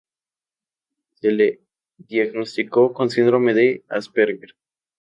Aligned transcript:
Se 1.19 1.29
le 1.29 1.61
diagnosticó 1.95 2.91
con 2.91 3.11
síndrome 3.11 3.53
de 3.53 3.83
Asperger. 3.87 4.55